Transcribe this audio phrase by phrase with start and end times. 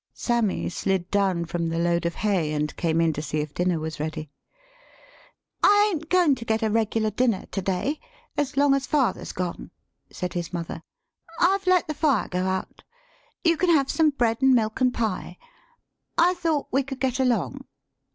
[0.15, 3.77] [Sammy slid down from the load of hay, and came in to see if dinner
[3.79, 4.31] was ready."
[5.63, 7.99] I ain't goin' to get a regular dinner to day,
[8.35, 9.69] as long as father's gone,"
[10.09, 10.81] said his mother."
[11.39, 12.81] I've let the fire go out.
[13.43, 15.37] You can have some bread an* milk an' pie.
[16.17, 17.65] I thought we could get along."